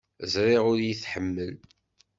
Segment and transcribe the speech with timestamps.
[0.33, 1.55] Ẓriɣ ur iyi-tḥemmel.